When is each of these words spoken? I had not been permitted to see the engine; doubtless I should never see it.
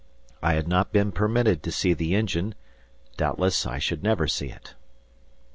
I 0.41 0.53
had 0.53 0.67
not 0.67 0.91
been 0.91 1.11
permitted 1.11 1.61
to 1.61 1.71
see 1.71 1.93
the 1.93 2.15
engine; 2.15 2.55
doubtless 3.17 3.67
I 3.67 3.77
should 3.77 4.01
never 4.01 4.27
see 4.27 4.47
it. 4.47 4.73